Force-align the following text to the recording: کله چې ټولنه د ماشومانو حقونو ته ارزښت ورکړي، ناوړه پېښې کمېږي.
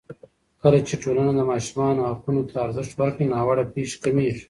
کله 0.61 0.79
چې 0.87 0.93
ټولنه 1.03 1.31
د 1.35 1.41
ماشومانو 1.51 2.07
حقونو 2.09 2.41
ته 2.49 2.55
ارزښت 2.65 2.91
ورکړي، 2.99 3.25
ناوړه 3.33 3.63
پېښې 3.75 3.97
کمېږي. 4.03 4.39